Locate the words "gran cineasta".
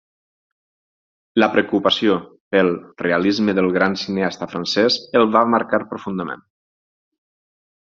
3.79-4.51